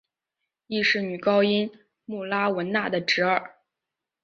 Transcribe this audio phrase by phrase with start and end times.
[0.65, 1.69] 亦是女高音
[2.05, 3.57] 穆拉汶娜的侄儿。